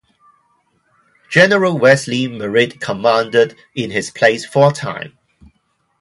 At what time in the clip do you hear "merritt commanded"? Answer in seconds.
2.27-3.55